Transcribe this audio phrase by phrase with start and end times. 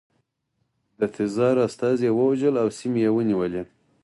[0.99, 3.61] د تزار استازي یې ووژل او سیمې یې ونیولې.